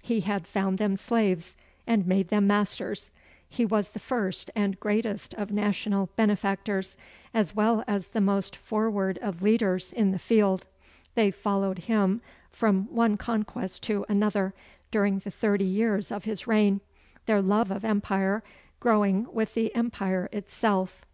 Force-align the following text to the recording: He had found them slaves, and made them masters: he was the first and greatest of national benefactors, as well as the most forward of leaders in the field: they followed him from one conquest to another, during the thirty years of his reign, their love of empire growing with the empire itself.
He 0.00 0.20
had 0.20 0.46
found 0.46 0.78
them 0.78 0.96
slaves, 0.96 1.56
and 1.88 2.06
made 2.06 2.28
them 2.28 2.46
masters: 2.46 3.10
he 3.48 3.66
was 3.66 3.88
the 3.88 3.98
first 3.98 4.48
and 4.54 4.78
greatest 4.78 5.34
of 5.34 5.50
national 5.50 6.08
benefactors, 6.14 6.96
as 7.34 7.56
well 7.56 7.82
as 7.88 8.06
the 8.06 8.20
most 8.20 8.54
forward 8.54 9.18
of 9.18 9.42
leaders 9.42 9.92
in 9.92 10.12
the 10.12 10.20
field: 10.20 10.66
they 11.16 11.32
followed 11.32 11.80
him 11.80 12.20
from 12.48 12.84
one 12.94 13.16
conquest 13.16 13.82
to 13.82 14.06
another, 14.08 14.54
during 14.92 15.18
the 15.18 15.32
thirty 15.32 15.64
years 15.64 16.12
of 16.12 16.22
his 16.26 16.46
reign, 16.46 16.80
their 17.26 17.42
love 17.42 17.72
of 17.72 17.84
empire 17.84 18.44
growing 18.78 19.26
with 19.34 19.54
the 19.54 19.74
empire 19.74 20.28
itself. 20.30 21.04